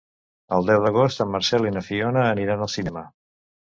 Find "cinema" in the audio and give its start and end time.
2.81-3.09